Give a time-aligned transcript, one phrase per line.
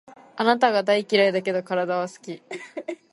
[0.35, 2.41] あなたが大嫌いだけど、体は好き